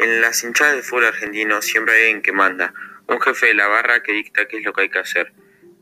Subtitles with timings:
[0.00, 2.72] En las hinchadas de fútbol argentino siempre hay alguien que manda,
[3.06, 5.34] un jefe de la barra que dicta qué es lo que hay que hacer,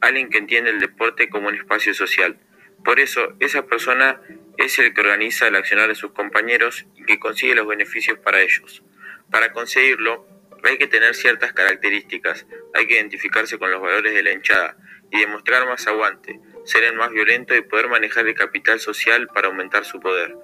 [0.00, 2.38] alguien que entiende el deporte como un espacio social.
[2.82, 4.22] Por eso, esa persona
[4.56, 8.40] es el que organiza el accionar de sus compañeros y que consigue los beneficios para
[8.40, 8.82] ellos.
[9.30, 10.26] Para conseguirlo,
[10.62, 14.78] hay que tener ciertas características, hay que identificarse con los valores de la hinchada
[15.10, 19.48] y demostrar más aguante, ser el más violento y poder manejar el capital social para
[19.48, 20.34] aumentar su poder.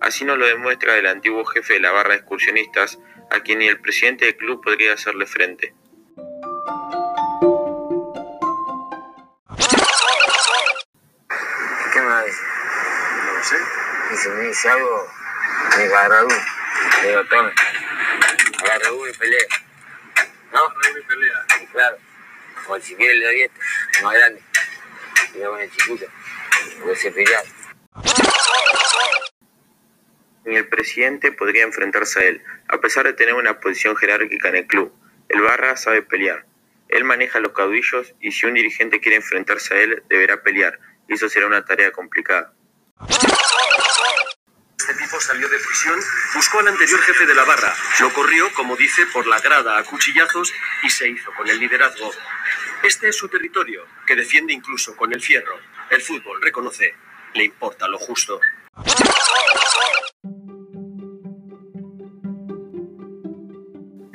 [0.00, 2.98] Así nos lo demuestra el antiguo jefe de la barra de excursionistas,
[3.30, 5.74] a quien ni el presidente del club podría hacerle frente.
[11.92, 12.44] ¿Qué decir?
[13.34, 13.56] No sé.
[14.12, 15.06] Y si me dice algo,
[15.76, 16.22] me agarra.
[17.02, 17.52] Le digo, tome.
[18.62, 19.46] Agarra uno y pelea.
[20.52, 20.68] ¿No?
[20.68, 21.46] Raúl y pelea.
[21.72, 21.96] Claro.
[22.68, 24.42] O si quiere le doy este, más grande.
[25.34, 26.06] Y con el chiquito.
[26.80, 27.59] Porque se pelean.
[30.44, 34.56] Ni el presidente podría enfrentarse a él, a pesar de tener una posición jerárquica en
[34.56, 34.92] el club.
[35.28, 36.46] El Barra sabe pelear.
[36.88, 41.14] Él maneja los caudillos y si un dirigente quiere enfrentarse a él, deberá pelear, y
[41.14, 42.52] eso será una tarea complicada.
[44.78, 46.00] Este tipo salió de prisión,
[46.34, 49.84] buscó al anterior jefe de la barra, lo corrió, como dice, por la grada a
[49.84, 50.52] cuchillazos
[50.82, 52.10] y se hizo con el liderazgo.
[52.82, 55.60] Este es su territorio, que defiende incluso con el fierro.
[55.90, 56.94] El fútbol, reconoce,
[57.34, 58.40] le importa lo justo.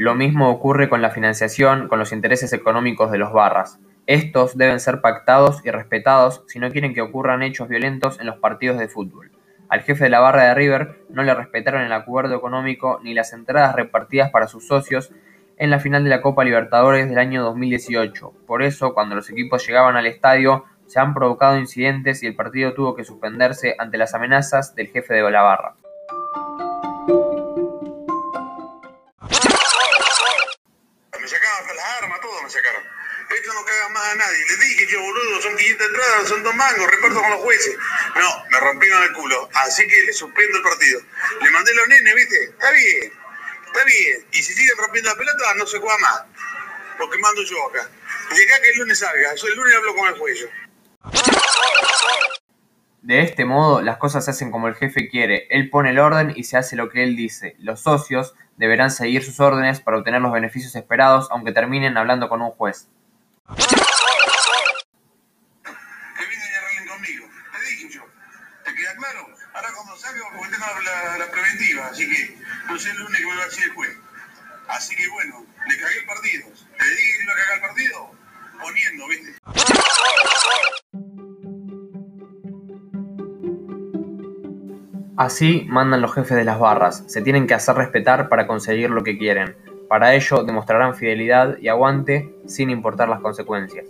[0.05, 3.79] Lo mismo ocurre con la financiación, con los intereses económicos de los barras.
[4.05, 8.37] Estos deben ser pactados y respetados si no quieren que ocurran hechos violentos en los
[8.37, 9.31] partidos de fútbol.
[9.67, 13.33] Al jefe de la barra de River no le respetaron el acuerdo económico ni las
[13.33, 15.11] entradas repartidas para sus socios
[15.57, 18.31] en la final de la Copa Libertadores del año 2018.
[18.45, 22.75] Por eso, cuando los equipos llegaban al estadio, se han provocado incidentes y el partido
[22.75, 25.77] tuvo que suspenderse ante las amenazas del jefe de la barra.
[32.55, 32.83] Sacaron.
[33.29, 34.45] Esto no caga más a nadie.
[34.47, 37.75] Les dije que boludo, son 500 entradas, son dos mangos, reparto con los jueces.
[38.15, 39.49] No, me rompieron el culo.
[39.53, 41.01] Así que le suspendo el partido.
[41.41, 42.43] Le mandé a los nenes, ¿viste?
[42.43, 43.13] Está bien,
[43.65, 44.25] está bien.
[44.31, 46.23] Y si siguen rompiendo la pelota, no se juega más.
[46.97, 47.81] Porque mando yo acá.
[47.81, 49.35] Acá que el lunes salga.
[49.35, 50.45] Yo el lunes hablo con el juez.
[53.05, 55.45] De este modo, las cosas se hacen como el jefe quiere.
[55.51, 57.55] Él pone el orden y se hace lo que él dice.
[57.59, 62.41] Los socios deberán seguir sus órdenes para obtener los beneficios esperados, aunque terminen hablando con
[62.41, 62.87] un juez.
[63.55, 63.63] Que
[66.25, 67.27] vienen y arreglen conmigo.
[67.51, 68.01] Te dije yo.
[68.63, 69.27] ¿Te queda claro?
[69.53, 71.85] Ahora cuando salga, porque tengo la, la preventiva.
[71.85, 73.95] Así que no sé el lunes que me va a decir el juez.
[74.67, 76.47] Así que bueno, le cagué el partido.
[76.75, 78.15] Te dije que iba a cagar el partido
[78.59, 79.35] poniendo, ¿viste?
[85.17, 89.03] Así mandan los jefes de las barras, se tienen que hacer respetar para conseguir lo
[89.03, 89.55] que quieren.
[89.87, 93.85] Para ello demostrarán fidelidad y aguante sin importar las consecuencias.